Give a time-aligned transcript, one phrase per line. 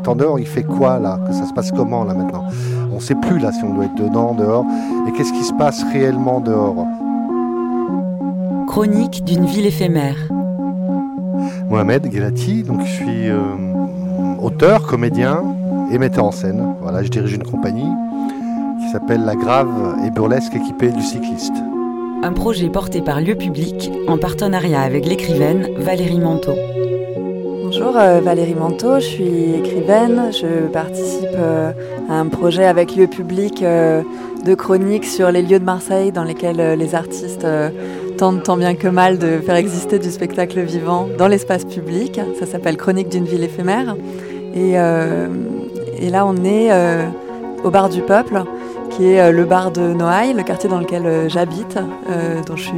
[0.00, 1.18] le temps dehors, il fait quoi là?
[1.26, 2.44] Que ça se passe comment là maintenant?
[2.90, 4.64] On ne sait plus là si on doit être dedans, dehors.
[5.06, 6.86] Et qu'est-ce qui se passe réellement dehors?
[8.66, 10.16] Chronique d'une ville éphémère.
[11.68, 13.38] Mohamed Gelati, donc je suis euh,
[14.42, 15.42] auteur, comédien
[15.92, 16.74] et metteur en scène.
[16.80, 17.90] Voilà, je dirige une compagnie
[18.80, 21.54] qui s'appelle La Grave et Burlesque équipée du cycliste.
[22.22, 26.54] Un projet porté par Lieu Public en partenariat avec l'écrivaine Valérie Manteau.
[27.82, 30.30] Bonjour, euh, Valérie Manteau, je suis écrivaine.
[30.32, 31.72] Je participe euh,
[32.10, 34.02] à un projet avec Lieu Public euh,
[34.44, 37.46] de chroniques sur les lieux de Marseille dans lesquels les artistes
[38.18, 42.20] tentent tant bien que mal de faire exister du spectacle vivant dans l'espace public.
[42.38, 43.96] Ça s'appelle Chronique d'une ville éphémère.
[44.54, 46.70] Et, là, on est
[47.64, 48.42] au bar du peuple
[48.90, 51.78] qui est le bar de Noailles, le quartier dans lequel j'habite,
[52.46, 52.76] dont je suis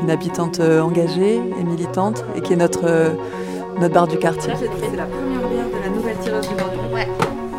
[0.00, 2.84] une, habitante engagée et militante, et qui est notre,
[3.80, 4.52] notre bar du quartier.
[4.56, 7.08] C'est la première bière de la nouvelle tireuse du bar du Ouais.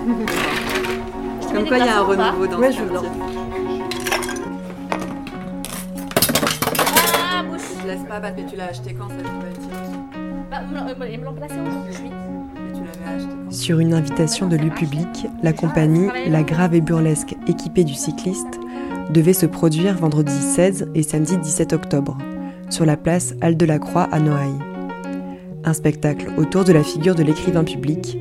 [1.54, 3.10] Comme quoi il y a un renouveau dans ouais, ce quartier.
[7.32, 9.94] Ah, bouche Je laisse pas battre, mais tu l'as acheté quand cette nouvelle tireuse?
[10.50, 10.62] Bah,
[11.10, 12.12] ils me l'ont placé aujourd'hui.
[13.50, 18.60] Sur une invitation de public, la compagnie La Grave et Burlesque équipée du cycliste
[19.12, 22.18] devait se produire vendredi 16 et samedi 17 octobre,
[22.70, 24.73] sur la place Halle de la Croix à Noailles.
[25.66, 28.18] Un spectacle autour de la figure de l'écrivain public,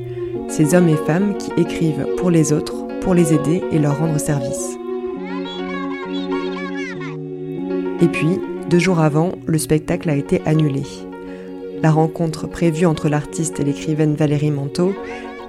[0.47, 4.17] ces hommes et femmes qui écrivent pour les autres, pour les aider et leur rendre
[4.17, 4.77] service.
[8.01, 10.83] Et puis, deux jours avant, le spectacle a été annulé.
[11.81, 14.93] La rencontre prévue entre l'artiste et l'écrivaine Valérie Manteau,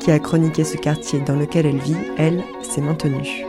[0.00, 3.44] qui a chroniqué ce quartier dans lequel elle vit, elle, s'est maintenue.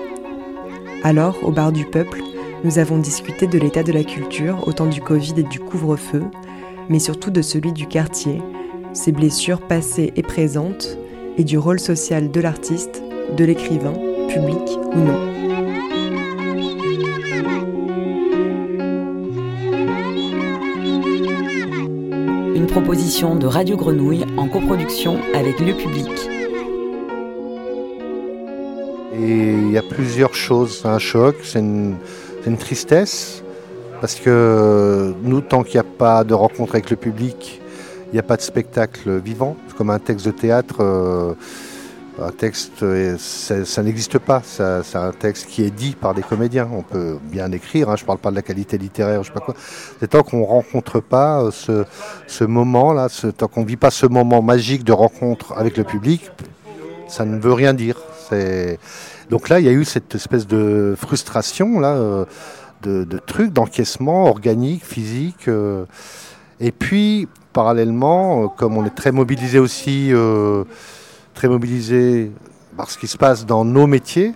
[1.04, 2.22] Alors, au bar du peuple,
[2.64, 6.24] nous avons discuté de l'état de la culture, autant du Covid et du couvre-feu,
[6.90, 8.42] mais surtout de celui du quartier,
[8.94, 10.98] ses blessures passées et présentes,
[11.38, 13.04] et du rôle social de l'artiste,
[13.36, 13.94] de l'écrivain,
[14.30, 15.36] public ou non.
[22.76, 26.12] proposition de Radio Grenouille en coproduction avec le public.
[29.14, 30.80] Et il y a plusieurs choses.
[30.82, 31.96] C'est un choc, c'est une,
[32.60, 33.45] tristesse.
[34.02, 37.62] Parce que nous, tant qu'il n'y a pas de rencontre avec le public,
[38.08, 39.56] il n'y a pas de spectacle vivant.
[39.78, 41.34] Comme un texte de théâtre, euh,
[42.22, 44.42] un texte, euh, ça, n'existe pas.
[44.44, 46.70] C'est un texte qui est dit par des comédiens.
[46.72, 49.34] On peut bien écrire, hein, je ne parle pas de la qualité littéraire, je sais
[49.34, 49.56] pas quoi.
[50.00, 51.86] C'est tant qu'on ne rencontre pas euh,
[52.28, 53.08] ce, moment-là,
[53.38, 56.32] tant qu'on ne vit pas ce moment magique de rencontre avec le public,
[57.08, 57.98] ça ne veut rien dire.
[59.30, 62.26] Donc là, il y a eu cette espèce de frustration, là, euh,
[62.84, 65.50] de, trucs, d'encaissement organique, physique.
[66.60, 70.12] et puis, parallèlement, comme on est très mobilisé aussi
[71.36, 72.32] très mobilisé
[72.76, 74.34] par ce qui se passe dans nos métiers.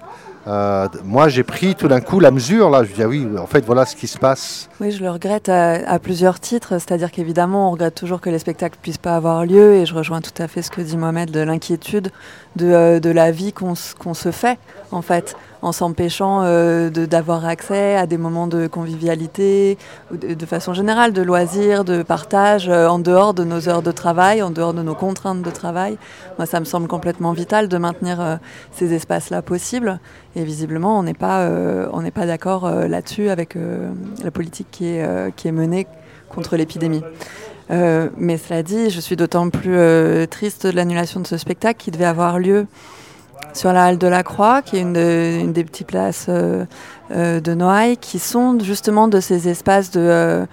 [0.47, 2.69] Euh, moi, j'ai pris tout d'un coup la mesure.
[2.69, 4.69] Là, je dis ah oui, en fait, voilà ce qui se passe.
[4.79, 6.73] Oui, je le regrette à, plusieurs titres.
[6.73, 9.75] C'est-à-dire qu'évidemment, on regrette toujours que les spectacles puissent pas avoir lieu.
[9.75, 12.11] Et je rejoins tout à fait ce que dit Mohamed de l'inquiétude
[12.55, 14.57] de, euh, de, la vie qu'on se fait,
[14.91, 19.77] en fait en s'empêchant euh, d'avoir accès à des moments de convivialité,
[20.11, 24.41] de, façon générale, de loisirs, de partage, euh, en dehors de nos heures de travail,
[24.41, 25.97] en dehors de nos contraintes de travail.
[26.37, 28.35] Moi, ça me semble complètement vital de maintenir euh,
[28.71, 29.99] ces espaces-là possibles.
[30.35, 31.49] Et visiblement, on n'est pas,
[31.91, 33.57] on n'est pas d'accord là-dessus avec
[34.23, 35.87] la politique qui est, qui est menée
[36.29, 37.01] contre l'épidémie.
[37.69, 39.75] mais cela dit, je suis d'autant plus
[40.29, 42.67] triste de l'annulation de ce spectacle qui devait avoir lieu
[43.53, 46.65] sur la halle de la Croix, qui est une, des petites places euh,
[47.11, 50.45] euh, de Noailles, qui sont justement de ces espaces de, euh,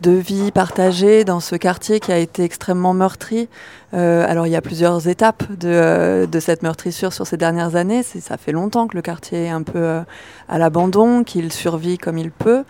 [0.00, 3.48] de vie partagée dans ce quartier qui a été extrêmement meurtri.
[3.92, 8.02] alors il y a plusieurs étapes de, de, cette meurtrissure sur ces dernières années.
[8.02, 10.00] Ça fait longtemps que le quartier est un peu
[10.48, 12.64] à l'abandon, qu'il survit comme il peut.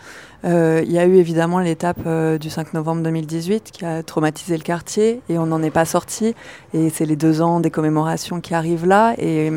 [0.44, 4.56] Euh, il y a eu évidemment l'étape euh, du 5 novembre 2018 qui a traumatisé
[4.56, 6.34] le quartier et on n'en est pas sorti.
[6.74, 9.50] Et c'est les deux ans des commémorations qui arrivent là et,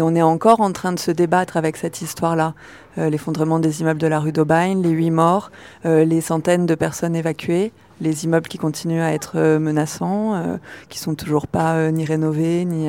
[0.00, 2.54] on est encore en train de se débattre avec cette histoire-là.
[2.98, 5.50] Euh, l'effondrement des immeubles de la rue d'Aubagne, les huit morts,
[5.84, 11.46] les centaines de personnes évacuées, les immeubles qui continuent à être menaçants, qui sont toujours
[11.46, 12.88] pas ni rénovés ni,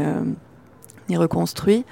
[1.09, 1.85] ni reconstruits.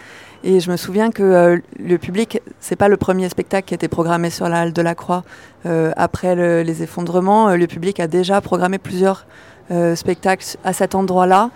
[0.46, 3.88] Et je me souviens que euh, le public, c'est pas le premier spectacle qui été
[3.88, 5.24] programmé sur la halle de la Croix.
[5.66, 9.26] Euh, après les effondrements, euh, le public a déjà programmé plusieurs
[9.96, 11.50] spectacles à cet endroit-là.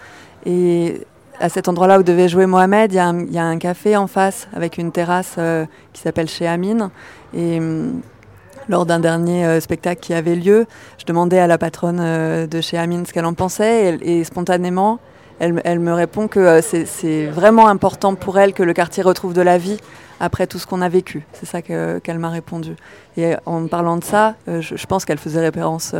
[0.45, 1.05] Et
[1.41, 4.77] à cet endroit-là où devait jouer Mohamed, il y, a un café en face avec
[4.77, 5.35] une terrasse
[5.91, 6.89] qui s'appelle Chez Amine.
[7.35, 8.01] Et hum,
[8.69, 10.65] lors d'un dernier spectacle qui avait lieu,
[10.97, 13.99] je demandais à la patronne de chez Amine ce qu'elle en pensait.
[14.01, 14.99] et spontanément,
[15.39, 19.57] elle, me répond que c'est vraiment important pour elle que le quartier retrouve de la
[19.57, 19.77] vie
[20.19, 21.25] après tout ce qu'on a vécu.
[21.33, 22.75] C'est ça qu'elle m'a répondu.
[23.17, 25.93] Et en parlant de ça, je, je, pense qu'elle faisait référence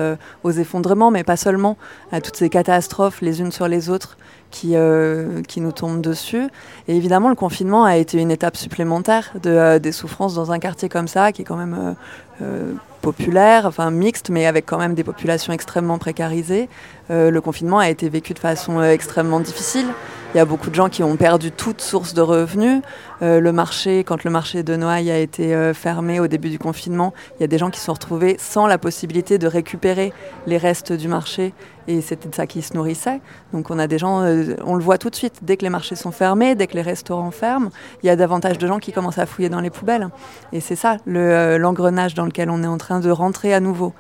[0.44, 1.78] aux effondrements, mais pas seulement,
[2.12, 4.18] à toutes ces catastrophes les unes sur les autres
[4.52, 6.48] qui, euh, qui nous tombent dessus.
[6.88, 10.60] Et évidemment, le confinement a été une étape supplémentaire de, euh, des souffrances dans un
[10.60, 11.96] quartier comme ça, qui est quand même
[12.42, 16.70] euh, populaire, enfin mixte, mais avec quand même des populations extrêmement précarisées.
[17.10, 19.88] le confinement a été vécu de façon extrêmement difficile.
[20.34, 22.82] Il y a beaucoup de gens qui ont perdu toute source de revenus.
[23.22, 26.60] Euh, le marché, quand le marché de Noailles a été euh, fermé au début du
[26.60, 30.12] confinement, il y a des gens qui se sont retrouvés sans la possibilité de récupérer
[30.46, 31.54] les restes du marché
[31.88, 33.22] et c'était de ça qui se nourrissaient.
[33.54, 35.70] Donc on a des gens, euh, on le voit tout de suite, dès que les
[35.70, 37.70] marchés sont fermés, dès que les restaurants ferment,
[38.04, 40.10] il y a davantage de gens qui commencent à fouiller dans les poubelles.
[40.52, 43.94] Et c'est ça l'engrenage dans lequel on est en train de rentrer à nouveau.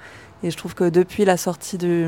[0.43, 2.05] Et je trouve que depuis la sortie du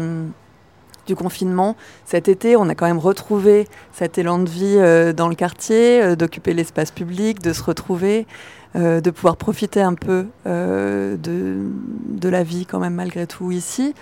[1.15, 1.75] confinement.
[2.05, 6.01] Cet été, on a quand même retrouvé cet élan de vie euh, dans le quartier,
[6.01, 8.27] euh, d'occuper l'espace public, de se retrouver,
[8.75, 13.93] euh, de pouvoir profiter un peu de, de, la vie quand même malgré tout ici.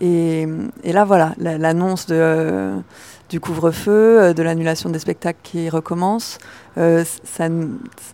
[0.00, 0.46] Et,
[0.84, 2.06] là, voilà, l'annonce
[3.30, 6.38] du couvre-feu, de l'annulation des spectacles qui recommencent,
[6.76, 7.48] ça,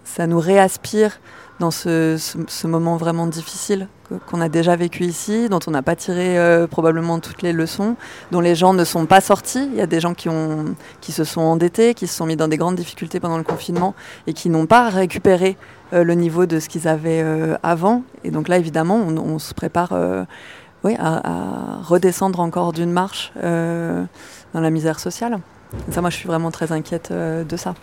[0.04, 1.18] ça nous réaspire
[1.58, 3.88] dans ce, moment vraiment difficile
[4.26, 7.96] qu'on a déjà vécu ici, dont on n'a pas tiré euh, probablement toutes les leçons,
[8.30, 9.68] dont les gens ne sont pas sortis.
[9.72, 12.36] Il y a des gens qui, ont, qui se sont endettés, qui se sont mis
[12.36, 13.94] dans des grandes difficultés pendant le confinement
[14.26, 15.56] et qui n'ont pas récupéré
[15.92, 18.02] euh, le niveau de ce qu'ils avaient euh, avant.
[18.22, 19.92] Et donc là, évidemment, on se prépare
[20.86, 24.08] oui, à, redescendre encore d'une marche dans
[24.60, 25.38] la misère sociale.
[25.90, 27.74] Ça, moi, je suis vraiment très inquiète de ça.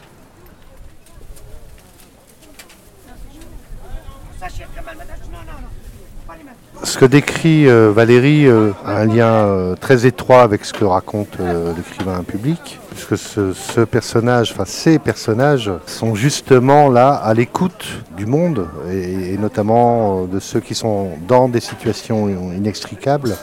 [6.83, 10.83] Ce que décrit euh, Valérie euh, a un lien euh, très étroit avec ce que
[10.83, 11.38] raconte
[11.77, 17.85] l'écrivain public, puisque ce, personnage, enfin ces personnages, sont justement là à l'écoute
[18.18, 23.38] du monde, et, et notamment de ceux qui sont dans des situations inextricables.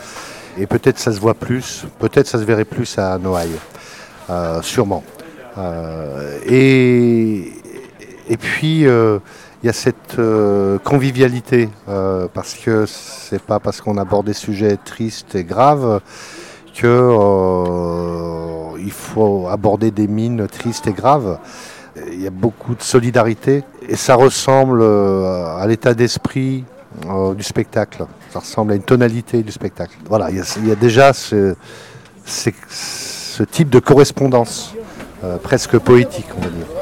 [0.59, 3.59] Et peut-être ça se voit plus, peut-être ça se verrait plus à Noailles,
[4.61, 5.03] sûrement.
[6.47, 7.53] Et,
[8.29, 8.87] et puis,
[9.63, 14.33] il y a cette euh, convivialité, euh, parce que c'est pas parce qu'on aborde des
[14.33, 16.01] sujets tristes et graves
[16.75, 21.39] que euh, il faut aborder des mines tristes et graves.
[22.11, 26.65] Il y a beaucoup de solidarité et ça ressemble à l'état d'esprit
[27.37, 28.07] du spectacle.
[28.31, 29.97] Ça ressemble à une tonalité du spectacle.
[30.09, 30.37] Voilà, il
[30.69, 31.57] y a, déjà ce,
[33.51, 34.73] type de correspondance
[35.43, 36.80] presque poétique, on va dire.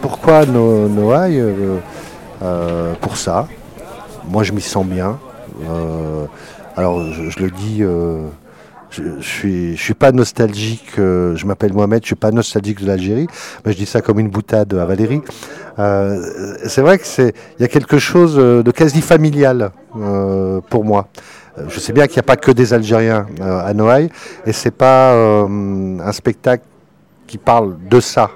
[0.00, 1.76] Pourquoi no, Noailles euh,
[2.42, 3.46] euh, Pour ça?
[4.28, 5.18] Moi, je m'y sens bien.
[5.68, 6.24] Euh,
[6.76, 8.22] alors, je, le dis, je,
[8.90, 10.92] je, suis, je suis pas nostalgique.
[10.96, 12.02] Je m'appelle Mohamed.
[12.02, 13.26] Je suis pas nostalgique de l'Algérie,
[13.64, 15.20] mais je dis ça comme une boutade à Valérie.
[15.76, 19.70] c'est vrai que c'est, il y a quelque chose de quasi familial
[20.70, 21.08] pour moi.
[21.68, 24.08] Je sais bien qu'il n'y a pas que des Algériens à Noailles,
[24.46, 26.64] et c'est pas un spectacle
[27.26, 28.30] qui parle de ça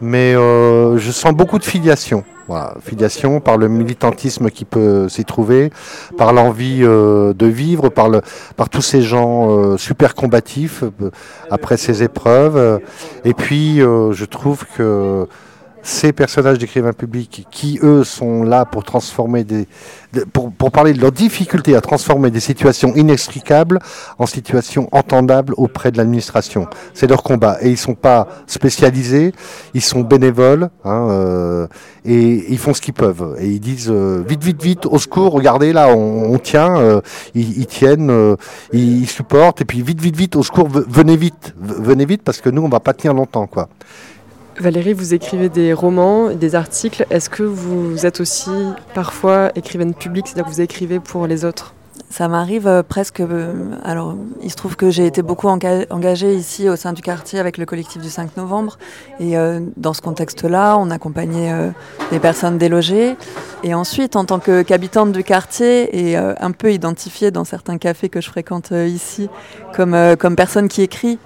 [0.00, 2.24] mais euh, je sens beaucoup de filiation.
[2.46, 5.70] Voilà, filiation par le militantisme qui peut s'y trouver,
[6.18, 8.20] par l'envie euh, de vivre, par, le,
[8.56, 11.10] par tous ces gens euh, super combatifs euh,
[11.50, 12.80] après ces épreuves.
[13.24, 15.26] Et puis, euh, je trouve que
[15.84, 19.68] ces personnages d'écrivains publics qui, eux, sont là pour transformer des,
[20.32, 23.78] pour, pour, parler de leur difficulté à transformer des situations inextricables
[24.18, 26.66] en situations entendables auprès de l'administration.
[26.94, 27.58] C'est leur combat.
[27.60, 29.32] Et ils sont pas spécialisés,
[29.74, 31.66] ils sont bénévoles, hein, euh,
[32.06, 33.36] et ils font ce qu'ils peuvent.
[33.38, 37.02] Et ils disent, euh, vite, vite, vite, au secours, regardez, là, on, on tient, euh,
[37.34, 38.36] ils, ils, tiennent, euh,
[38.72, 42.40] ils, ils, supportent, et puis vite, vite, vite, au secours, venez vite, venez vite, parce
[42.40, 43.68] que nous, on va pas tenir longtemps, quoi.
[44.60, 47.06] Valérie, vous écrivez des romans, des articles.
[47.10, 48.50] Est-ce que vous êtes aussi
[48.94, 51.74] parfois écrivaine publique, c'est-à-dire que vous écrivez pour les autres?
[52.08, 53.18] Ça m'arrive euh, presque.
[53.18, 57.40] Euh, alors, il se trouve que j'ai été beaucoup engagée ici au sein du quartier
[57.40, 58.78] avec le collectif du 5 novembre.
[59.18, 61.72] Et euh, dans ce contexte-là, on accompagnait
[62.12, 63.16] les personnes délogées.
[63.64, 68.20] Et ensuite, en tant qu'habitante du quartier et un peu identifiée dans certains cafés que
[68.20, 69.28] je fréquente ici
[69.74, 71.18] comme, comme personne qui écrit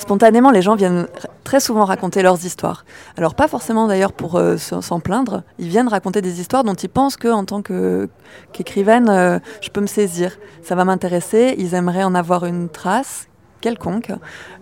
[0.00, 1.06] spontanément, les gens viennent
[1.44, 2.84] très souvent raconter leurs histoires.
[3.16, 6.88] Alors pas forcément d'ailleurs pour euh, s'en plaindre, ils viennent raconter des histoires dont ils
[6.88, 11.74] pensent que en tant qu'écrivaine, qu euh, je peux me saisir, ça va m'intéresser, ils
[11.74, 13.28] aimeraient en avoir une trace
[13.60, 14.12] quelconque.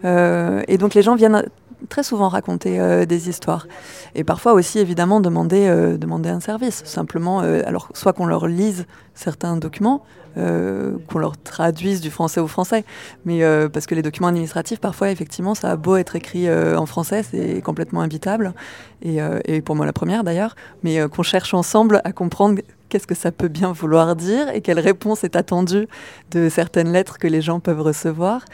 [0.05, 1.45] Euh, et donc les gens viennent
[1.89, 3.67] très souvent raconter des histoires.
[4.15, 6.83] Et parfois aussi, évidemment, demander, demander un service.
[6.85, 10.05] Simplement, alors, soit qu'on leur lise certains documents,
[10.35, 12.85] qu'on leur traduise du français au français.
[13.25, 17.23] Mais parce que les documents administratifs, parfois, effectivement, ça a beau être écrit en français,
[17.23, 18.55] c'est complètement imbitable.
[19.03, 20.57] Et, et, pour moi, la première d'ailleurs.
[20.83, 24.81] Mais qu'on cherche ensemble à comprendre qu'est-ce que ça peut bien vouloir dire et quelle
[24.81, 25.89] réponse est attendue
[26.31, 28.45] de certaines lettres que les gens peuvent recevoir.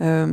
[0.00, 0.26] Euh,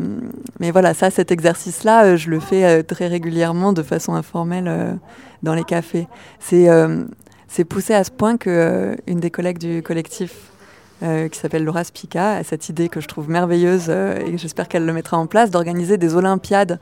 [0.60, 5.00] mais voilà, ça, cet exercice-là, euh, je le fais euh, très régulièrement de façon informelle
[5.44, 6.08] dans les cafés.
[6.40, 10.52] C'est poussé à ce point que des collègues du collectif
[11.02, 14.94] qui s'appelle Laura Spica a cette idée que je trouve merveilleuse et j'espère qu'elle le
[14.94, 16.80] mettra en place d'organiser des Olympiades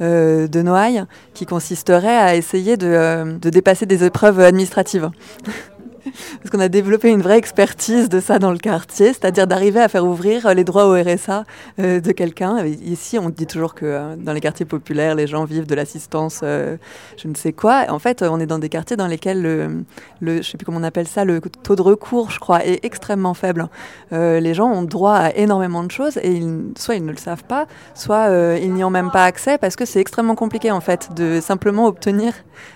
[0.00, 5.10] de Noailles qui consisteraient à essayer de, de dépasser des épreuves administratives.
[6.38, 9.88] parce qu'on a développé une vraie expertise de ça dans le quartier, c'est-à-dire d'arriver à
[9.88, 11.44] faire ouvrir les droits au RSA
[11.78, 12.64] euh, de quelqu'un.
[12.64, 16.40] Ici, on dit toujours que euh, dans les quartiers populaires, les gens vivent de l'assistance,
[16.42, 16.76] euh,
[17.16, 17.84] je ne sais quoi.
[17.88, 19.84] En fait, on est dans des quartiers dans lesquels le,
[20.20, 22.84] le, je sais plus comment on appelle ça, le taux de recours, je crois, est
[22.84, 23.68] extrêmement faible.
[24.10, 26.42] les gens ont droit à énormément de choses et
[26.76, 29.84] soit ils ne le savent pas, soit ils n'y ont même pas accès parce que
[29.84, 32.32] c'est extrêmement compliqué en fait de simplement obtenir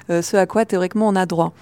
[0.09, 1.53] ce à quoi théoriquement on a droit.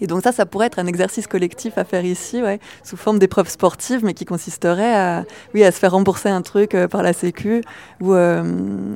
[0.00, 3.18] Et donc ça, ça pourrait être un exercice collectif à faire ici, ouais, sous forme
[3.18, 5.24] d'épreuves sportives, mais qui consisterait à,
[5.54, 7.62] oui, à se faire rembourser un truc euh, par la Sécu
[8.00, 8.42] ou, euh,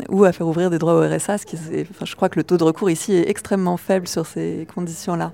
[0.08, 1.38] ou à faire ouvrir des droits au RSA.
[1.38, 4.26] Ce qui enfin, je crois que le taux de recours ici est extrêmement faible sur
[4.26, 5.32] ces conditions-là.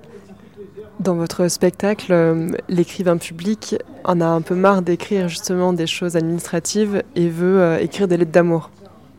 [0.99, 6.15] Dans votre spectacle, euh, l'écrivain public en a un peu marre d'écrire justement des choses
[6.15, 8.69] administratives et veut écrire des lettres d'amour.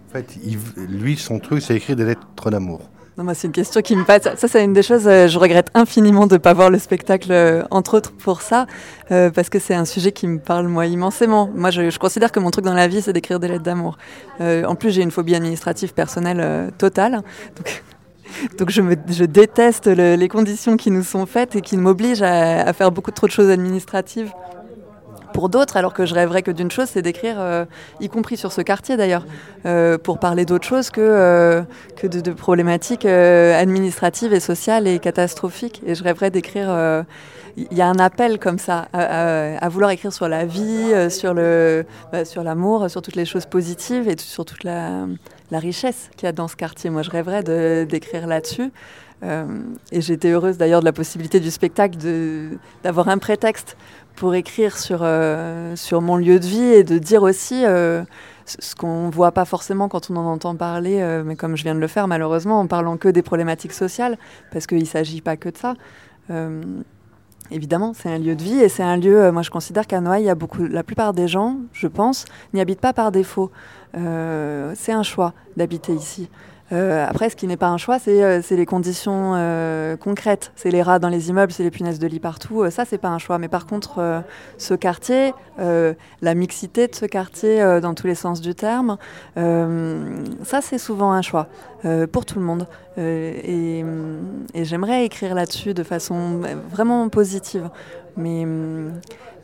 [0.08, 0.38] En fait,
[0.76, 2.80] lui, son truc, c'est écrire des lettres d'amour.
[3.18, 4.24] Non, moi, c'est une question qui me passe.
[4.36, 7.32] Ça, c'est une des choses, euh, je regrette infiniment de ne pas voir le spectacle,
[7.32, 8.66] euh, entre autres pour ça,
[9.10, 11.48] euh, parce que c'est un sujet qui me parle, moi, immensément.
[11.54, 13.96] Moi, je, considère que mon truc dans la vie, c'est d'écrire des lettres d'amour.
[14.40, 17.22] en plus, j'ai une phobie administrative personnelle totale.
[18.58, 18.68] Donc,
[19.08, 23.26] je, déteste les conditions qui nous sont faites et qui m'obligent à, faire beaucoup trop
[23.26, 24.30] de choses administratives
[25.36, 27.66] pour d'autres, alors que je rêverais que d'une chose, c'est d'écrire, euh,
[28.00, 29.26] y compris sur ce quartier d'ailleurs,
[29.66, 31.62] euh, pour parler d'autre chose que, euh,
[31.94, 35.82] que de, problématiques administratives et sociales et catastrophiques.
[35.86, 36.68] Et je rêverais d'écrire.
[37.58, 41.84] Il y a un appel comme ça à, vouloir écrire sur la vie, sur le,
[42.12, 45.06] bah, sur l'amour, sur toutes les choses positives et sur toute la,
[45.50, 46.88] la richesse qu'il y a dans ce quartier.
[46.88, 47.42] Moi, je rêverais
[47.84, 48.72] d'écrire là-dessus.
[49.22, 51.98] Et j'étais heureuse d'ailleurs de la possibilité du spectacle
[52.84, 53.76] d'avoir un prétexte
[54.16, 58.02] pour écrire sur, euh, sur mon lieu de vie et de dire aussi euh,
[58.46, 61.62] ce qu'on ne voit pas forcément quand on en entend parler, euh, mais comme je
[61.62, 64.18] viens de le faire malheureusement, en parlant que des problématiques sociales,
[64.50, 65.74] parce qu'il ne s'agit pas que de ça.
[67.50, 70.24] évidemment, c'est un lieu de vie et c'est un lieu, moi je considère qu'à Noailles,
[70.24, 73.52] il y a beaucoup, la plupart des gens, je pense, n'y habitent pas par défaut.
[73.94, 76.28] c'est un choix d'habiter ici.
[76.72, 80.52] Euh, après, ce qui n'est pas un choix, c'est euh, les conditions euh, concrètes.
[80.56, 82.68] C'est les rats dans les immeubles, c'est les punaises de lit partout.
[82.70, 83.38] ça, c'est pas un choix.
[83.38, 84.24] Mais par contre,
[84.58, 88.96] ce quartier, la mixité de ce quartier dans tous les sens du terme,
[89.34, 91.48] ça, c'est souvent un choix
[92.12, 92.66] pour tout le monde.
[92.96, 93.84] et,
[94.54, 97.70] et j'aimerais écrire là-dessus de façon vraiment positive.
[98.16, 98.44] Mais,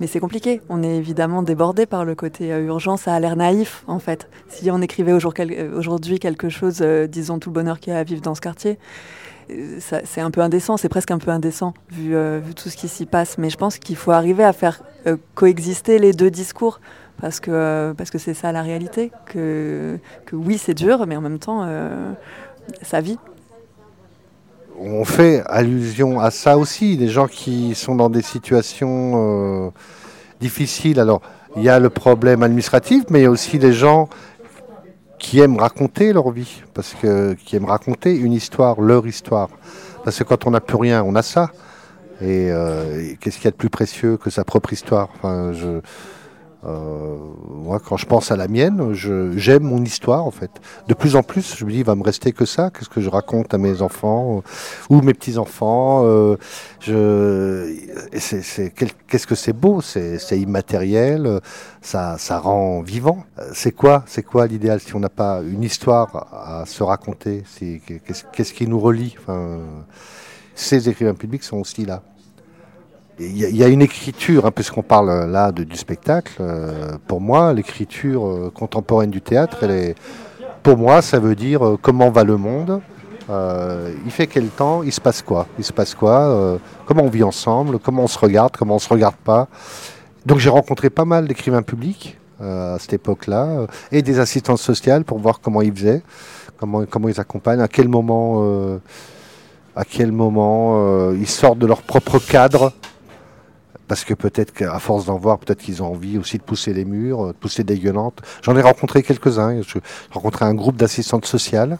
[0.00, 0.60] mais c'est compliqué.
[0.68, 3.02] On est évidemment débordé par le côté euh, urgence.
[3.02, 4.28] Ça a l'air naïf, en fait.
[4.48, 7.98] Si on écrivait euh, aujourd'hui quelque chose, euh, disons tout le bonheur qu'il y a
[7.98, 8.78] à vivre dans ce quartier,
[9.80, 12.14] c'est un peu indécent, c'est presque un peu indécent vu,
[12.54, 13.36] tout ce qui s'y passe.
[13.36, 14.82] Mais je pense qu'il faut arriver à faire
[15.34, 16.80] coexister les deux discours
[17.20, 19.10] parce que parce que c'est ça la réalité.
[19.26, 21.68] Que, que oui, c'est dur, mais en même temps,
[22.82, 23.18] ça vit
[24.78, 29.70] on fait allusion à ça aussi, des gens qui sont dans des situations euh,
[30.40, 31.00] difficiles.
[31.00, 31.22] Alors,
[31.56, 34.08] il y a le problème administratif, mais il y a aussi des gens
[35.18, 39.48] qui aiment raconter leur vie, parce que qui aiment raconter une histoire, leur histoire.
[40.04, 41.50] Parce que quand on n'a plus rien, on a ça.
[42.20, 45.08] Et, euh, qu'est-ce qu'il y a de plus précieux que sa propre histoire?
[45.14, 45.80] Enfin, je,
[46.64, 47.16] euh,
[47.48, 50.50] moi, quand je pense à la mienne, j'aime mon histoire en fait.
[50.86, 52.70] De plus en plus, je me dis, il va me rester que ça.
[52.70, 54.42] Qu'est-ce que je raconte à mes enfants euh,
[54.94, 56.36] ou mes petits enfants euh,
[59.08, 61.40] Qu'est-ce que c'est beau C'est immatériel.
[61.80, 63.24] Ça, ça rend vivant.
[63.52, 67.42] C'est quoi C'est quoi l'idéal si on n'a pas une histoire à se raconter
[68.32, 69.16] Qu'est-ce qui nous relie?
[69.18, 69.60] Enfin,
[70.54, 72.02] Ces écrivains publics sont aussi là.
[73.18, 77.52] Il y, a une écriture, hein, puisqu'on parle euh, là du spectacle, euh, pour moi,
[77.52, 79.66] l'écriture euh, contemporaine du théâtre,
[80.62, 82.80] pour moi, ça veut dire comment va le monde,
[83.28, 87.22] il fait quel temps, il se passe quoi, il se passe quoi, comment on vit
[87.22, 89.48] ensemble, comment on se regarde, comment on se regarde pas?
[90.24, 95.18] Donc j'ai rencontré pas mal d'écrivains publics à cette époque-là, et des assistantes sociales pour
[95.18, 96.02] voir comment ils faisaient
[96.58, 98.78] comment, comment ils accompagnent, à quel moment,
[99.74, 102.72] à quel moment ils sortent de leur propre cadre
[103.88, 106.84] parce que peut-être qu'à force d'en voir, peut-être qu'ils ont envie aussi de pousser les
[106.84, 108.20] murs, de pousser des gueulantes.
[108.42, 109.60] J'en ai rencontré quelques-uns.
[109.62, 111.78] J'ai rencontré un groupe d'assistantes sociales.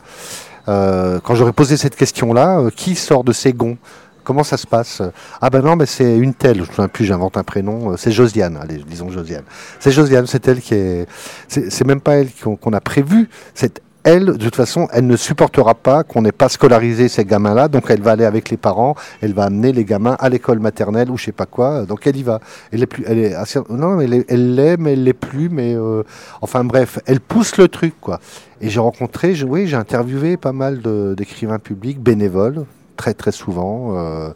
[0.66, 3.78] quand j'aurais posé cette question-là, qui sort de ces gonds?
[4.25, 5.02] Comment ça se passe?
[5.40, 8.12] Ah ben non, mais c'est une telle, je ne plus, j'invente un prénom, euh, c'est
[8.12, 9.44] Josiane, allez, disons Josiane.
[9.80, 11.06] C'est Josiane, c'est elle qui est...
[11.49, 15.75] C'est même pas elle qu'on a prévu, c'est elle, de toute façon, elle ne supportera
[15.75, 19.32] pas qu'on n'ait pas scolarisé ces gamins-là, donc elle va aller avec les parents, elle
[19.32, 22.23] va amener les gamins à l'école maternelle ou je sais pas quoi, donc elle y
[22.23, 22.40] va.
[22.73, 23.35] Elle est plus, elle est
[23.71, 26.02] non, elle l'est, mais elle l'est plus, mais euh,
[26.40, 28.21] enfin bref, elle pousse le truc quoi.
[28.61, 30.80] Et j'ai rencontré, oui, j'ai interviewé pas mal
[31.16, 32.64] d'écrivains publics bénévoles,
[32.96, 33.96] très très souvent.
[33.96, 34.30] Euh,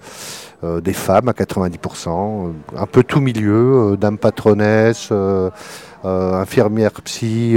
[0.64, 5.12] euh, des femmes à 90%, euh, un peu tout milieu, dame patronesse,
[6.04, 7.56] infirmière psy,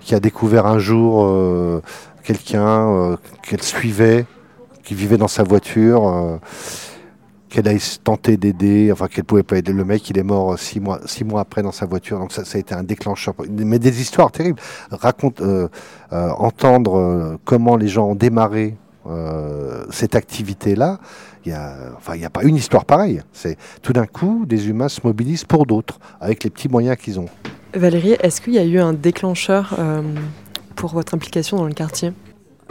[0.00, 1.82] qui a découvert un jour
[2.24, 4.26] quelqu'un qu'elle suivait,
[4.82, 6.40] qui vivait dans sa voiture
[7.48, 9.72] qu'elle a tenté d'aider, enfin qu'elle pouvait pas aider.
[9.72, 10.98] Le mec, il est mort six mois,
[11.40, 13.34] après dans sa voiture, donc ça, a été un déclencheur.
[13.48, 14.60] Mais des histoires terribles.
[16.10, 20.98] Entendre comment les gens ont démarré euh, cette activité-là,
[21.44, 23.22] il n'y a, enfin, a pas une histoire pareille.
[23.32, 27.20] C'est tout d'un coup, des humains se mobilisent pour d'autres, avec les petits moyens qu'ils
[27.20, 27.28] ont.
[27.74, 30.02] Valérie, est-ce qu'il y a eu un déclencheur euh,
[30.76, 32.12] pour votre implication dans le quartier?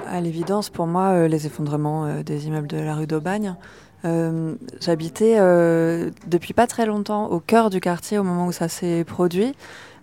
[0.08, 3.56] À l'évidence, pour moi, euh, les effondrements des immeubles de la rue d'Aubagne.
[4.82, 5.38] J'habitais
[6.28, 9.54] depuis pas très longtemps au cœur du quartier au moment où ça s'est produit.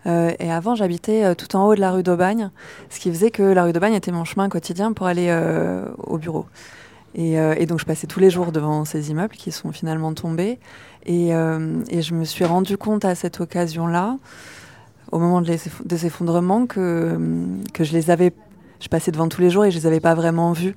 [0.07, 2.51] Euh, et avant, j'habitais euh, tout en haut de la rue d'Aubagne,
[2.89, 6.19] ce qui faisait que la rue d'Aubagne était mon chemin quotidien pour aller euh, au
[6.19, 6.47] bureau.
[7.17, 10.61] Et, donc, je passais tous les jours devant ces immeubles qui sont finalement tombés.
[11.07, 14.17] Et, je me suis rendu compte à cette occasion-là,
[15.11, 17.19] au moment des effondrements, que,
[17.75, 18.33] que je les avais.
[18.79, 20.77] Je passais devant tous les jours et je les avais pas vraiment vus.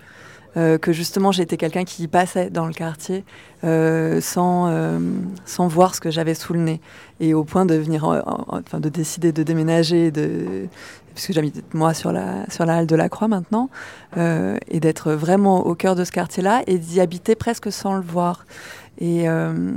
[0.56, 3.24] Euh, que justement j'étais quelqu'un qui passait dans le quartier
[3.64, 5.00] euh, sans, euh,
[5.46, 6.82] sans voir ce que j'avais sous le nez.
[7.20, 10.68] Et au point de venir, enfin de décider de déménager, de,
[11.14, 13.70] puisque j'habite moi sur la, sur la halle de la Croix maintenant,
[14.16, 18.46] et d'être vraiment au cœur de ce quartier-là et d'y habiter presque sans le voir.
[19.00, 19.72] Et euh,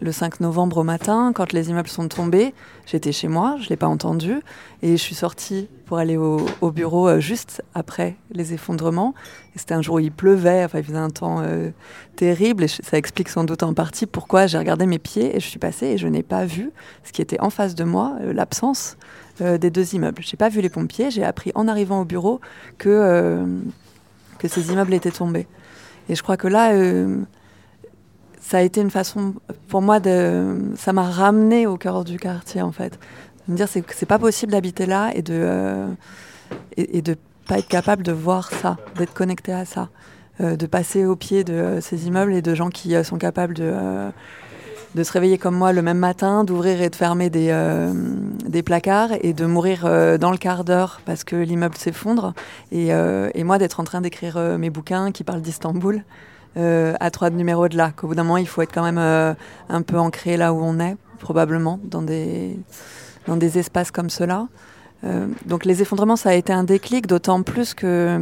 [0.00, 3.68] le 5 novembre au matin, quand les immeubles sont tombés, j'étais chez moi, je ne
[3.70, 4.40] l'ai pas entendu,
[4.82, 9.14] et je suis sortie pour aller au, bureau euh, juste après les effondrements.
[9.56, 11.70] C'était un jour où il pleuvait, enfin il faisait un temps euh,
[12.16, 15.46] terrible, et ça explique sans doute en partie pourquoi j'ai regardé mes pieds et je
[15.46, 16.70] suis passée et je n'ai pas vu
[17.04, 18.98] ce qui était en face de moi, l'absence
[19.40, 20.22] des deux immeubles.
[20.22, 22.40] Je n'ai pas vu les pompiers, j'ai appris en arrivant au bureau
[22.78, 23.46] que,
[24.38, 25.46] que ces immeubles étaient tombés.
[26.08, 26.72] Et je crois que là
[28.48, 29.34] ça a été une façon
[29.68, 30.72] pour moi de.
[30.76, 32.98] Ça m'a ramené au cœur du quartier en fait.
[33.46, 35.88] De me dire c'est c'est pas possible d'habiter là et de euh,
[36.78, 37.02] et,
[37.46, 39.90] pas être capable de voir ça, d'être connecté à ça,
[40.40, 43.54] euh, de passer au pied de euh, ces immeubles et de gens qui sont capables
[43.54, 43.74] de
[44.94, 47.54] de se réveiller comme moi le même matin, d'ouvrir et de fermer des,
[48.46, 49.82] des placards et de mourir
[50.18, 52.34] dans le quart d'heure parce que l'immeuble s'effondre.
[52.72, 56.02] Et, et, moi d'être en train d'écrire mes bouquins qui parlent d'Istanbul.
[56.58, 57.92] Euh, à trois numéros de là.
[57.94, 59.34] Qu'au bout d'un moment, il faut être quand même euh,
[59.68, 62.58] un peu ancré là où on est, probablement, dans des,
[63.26, 64.48] dans des espaces comme cela.
[65.04, 68.18] Euh, donc les effondrements, ça a été un déclic, d'autant plus que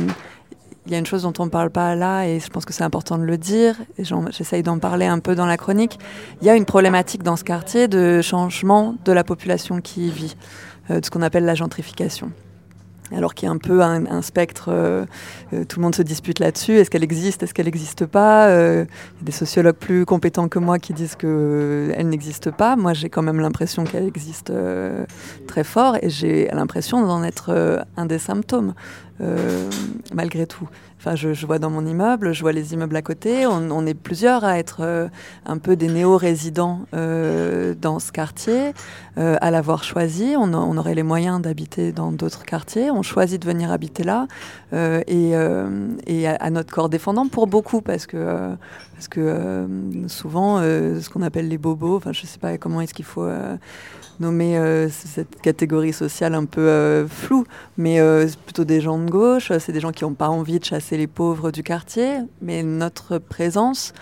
[0.87, 2.73] il y a une chose dont on ne parle pas là, et je pense que
[2.73, 5.99] c'est important de le dire, et j'essaye d'en parler un peu dans la chronique.
[6.41, 10.11] Il y a une problématique dans ce quartier de changement de la population qui y
[10.11, 10.37] vit,
[10.89, 12.31] de ce qu'on appelle la gentrification.
[13.15, 15.05] Alors qu'il y a un peu un, spectre, euh,
[15.53, 18.49] euh, tout le monde se dispute là-dessus, est-ce qu'elle existe, est-ce qu'elle n'existe pas?
[18.49, 22.75] Euh, Il y a des sociologues plus compétents que moi qui disent qu'elle n'existe pas.
[22.75, 24.53] Moi, j'ai quand même l'impression qu'elle existe
[25.47, 28.75] très fort et j'ai l'impression d'en être un des symptômes,
[30.13, 30.69] malgré tout.
[30.99, 33.47] Enfin, je, vois dans mon immeuble, je vois les immeubles à côté.
[33.47, 35.09] On, est plusieurs à être euh,
[35.45, 38.73] un peu des néo-résidents euh, dans ce quartier,
[39.19, 40.35] euh, à l'avoir choisi.
[40.37, 42.91] On, aurait les moyens d'habiter dans d'autres quartiers.
[42.91, 44.27] On choisit de venir habiter là
[44.73, 48.57] et, à, notre corps défendant pour beaucoup parce que
[48.95, 49.67] parce que
[50.09, 53.29] souvent ce qu'on appelle les bobos, enfin je sais pas comment est-ce qu'il faut
[54.21, 57.45] nommer euh, cette catégorie sociale un peu euh, floue,
[57.77, 60.97] mais euh, plutôt des gens gauche, c'est des gens qui n'ont pas envie de chasser
[60.97, 63.93] les pauvres du quartier, mais notre présence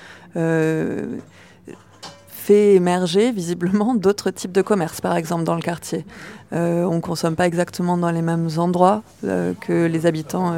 [2.28, 6.04] fait émerger visiblement d'autres types de commerces, par exemple dans le quartier.
[6.52, 10.54] on ne consomme pas exactement dans les mêmes endroits que les habitants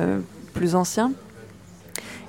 [0.54, 1.12] plus anciens.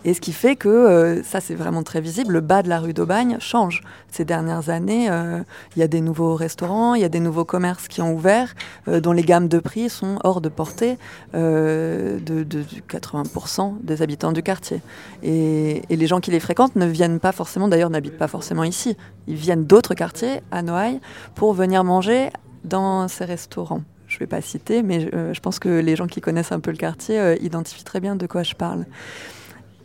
[0.08, 2.80] Et ce qui fait que, euh, ça c'est vraiment très visible, le bas de la
[2.80, 3.82] rue d'Aubagne change.
[4.10, 5.42] Ces dernières années, euh,
[5.76, 8.56] il y a des nouveaux restaurants, il y a des nouveaux commerces qui ont ouvert,
[8.88, 10.98] euh, dont les gammes de prix sont hors de portée
[11.34, 14.80] de, de, 80% des habitants du quartier.
[15.24, 18.96] Et, les gens qui les fréquentent ne viennent pas forcément, d'ailleurs n'habitent pas forcément ici,
[19.28, 21.02] ils viennent d'autres quartiers, à Noailles,
[21.36, 22.30] pour venir manger
[22.64, 26.22] dans ces restaurants je ne vais pas citer, mais je, pense que les gens qui
[26.22, 28.86] connaissent un peu le quartier identifient très bien de quoi je parle.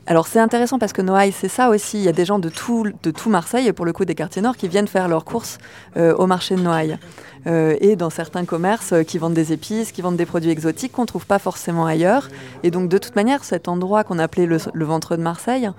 [0.06, 1.98] Alors c'est intéressant parce que Noailles, c'est ça aussi.
[1.98, 4.16] Il y a des gens de tout, de tout Marseille, et pour le coup des
[4.16, 5.58] quartiers nord, qui viennent faire leurs courses
[5.96, 6.98] euh, au marché de Noailles.
[7.46, 10.92] Euh, et dans certains commerces euh, qui vendent des épices, qui vendent des produits exotiques
[10.92, 12.28] qu'on ne trouve pas forcément ailleurs.
[12.64, 15.70] Et donc de toute manière, cet endroit qu'on appelait le, ventre de Marseille,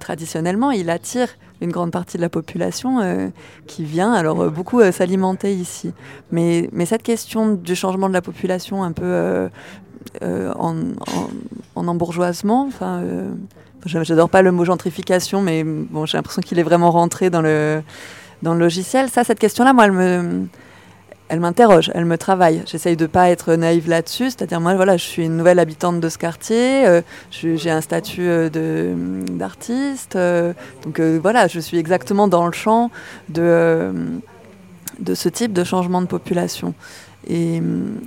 [0.00, 1.28] traditionnellement, il attire
[1.62, 3.32] une grande partie de la population
[3.66, 5.92] qui vient alors beaucoup s'alimenter ici.
[6.30, 9.48] Mais, mais cette question du changement de la population un peu
[10.22, 10.74] euh, en,
[11.74, 12.66] en, embourgeoisement.
[12.66, 13.30] Enfin, euh,
[13.84, 17.82] j'adore pas le mot gentrification, mais bon, j'ai l'impression qu'il est vraiment rentré dans le,
[18.42, 19.08] dans le logiciel.
[19.08, 20.46] Ça, cette question-là, moi, elle me,
[21.28, 22.62] elle m'interroge, elle me travaille.
[22.66, 26.08] J'essaye de pas être naïve là-dessus, c'est-à-dire moi, voilà, je suis une nouvelle habitante de
[26.08, 28.94] ce quartier, euh, j'ai un statut de
[29.32, 30.16] d'artiste,
[30.84, 32.90] donc voilà, je suis exactement dans le champ
[33.28, 33.92] de
[34.98, 36.74] de ce type de changement de population.
[37.28, 37.60] Et,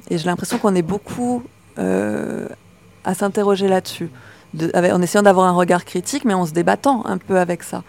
[0.09, 4.09] j'ai l'impression qu'on est beaucoup euh, à s'interroger là-dessus.
[4.73, 7.83] en essayant d'avoir un regard critique, mais en se débattant un peu avec ça.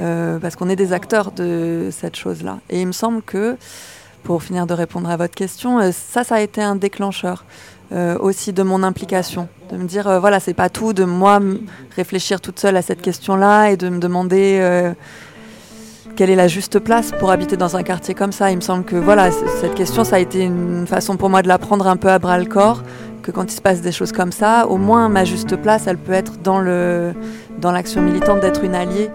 [0.00, 2.58] Euh, parce qu'on est des acteurs de cette chose-là.
[2.70, 3.56] Et il me semble que,
[4.24, 7.44] pour finir de répondre à votre question, euh, ça, ça a été un déclencheur
[8.18, 9.46] aussi de mon implication.
[9.70, 11.38] De me dire, voilà, c'est pas tout de moi
[11.94, 14.94] réfléchir toute seule à cette question-là et de me demander
[16.16, 18.50] quelle est la juste place pour habiter dans un quartier comme ça.
[18.50, 19.30] Il me semble que, voilà,
[19.60, 22.18] cette question, ça a été une façon pour moi de la prendre un peu à
[22.18, 22.82] bras le corps
[23.24, 25.96] que quand il se passe des choses comme ça, au moins ma juste place, elle
[25.96, 27.14] peut être dans le
[27.58, 29.10] dans l'action militante d'être une alliée.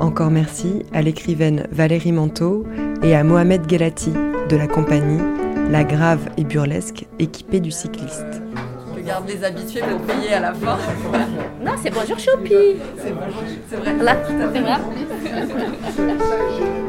[0.00, 2.64] Encore merci à l'écrivaine Valérie Manteau
[3.02, 4.12] et à Mohamed Gelati
[4.48, 5.20] de la compagnie
[5.70, 8.42] La Grave et Burlesque équipée du cycliste.
[8.96, 10.78] Je garde les habitués pour payer à la fin.
[11.62, 12.54] Non, c'est bonjour Choupi.
[12.96, 13.96] C'est vrai.
[14.00, 14.76] Là, c'est vrai.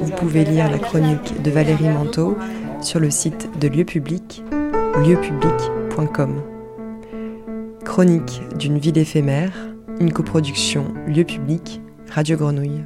[0.00, 2.36] Vous pouvez lire la chronique de Valérie Manteau
[2.80, 4.42] sur le site de Lieu Public,
[5.04, 6.42] lieupblic.com.
[7.84, 9.52] Chronique d'une ville éphémère,
[10.00, 12.84] une coproduction Lieu Public, Radio Grenouille.